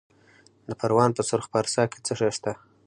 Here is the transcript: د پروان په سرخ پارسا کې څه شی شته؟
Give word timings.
د 0.69 0.71
پروان 0.79 1.09
په 1.17 1.21
سرخ 1.29 1.45
پارسا 1.53 1.83
کې 1.91 1.99
څه 2.05 2.13
شی 2.19 2.29
شته؟ 2.37 2.51